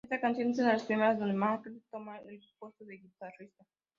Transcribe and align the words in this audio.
Esta 0.03 0.19
canción 0.19 0.49
es 0.49 0.57
una 0.57 0.69
de 0.69 0.73
las 0.73 0.83
primeras 0.85 1.19
donde 1.19 1.35
McCartney 1.35 1.83
toma 1.91 2.17
el 2.17 2.41
puesto 2.57 2.83
de 2.85 2.97
guitarrista. 2.97 3.63